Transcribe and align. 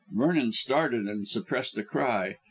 Vernon 0.11 0.51
started, 0.51 1.05
and 1.07 1.27
suppressed 1.27 1.77
a 1.77 1.83
cry. 1.83 2.37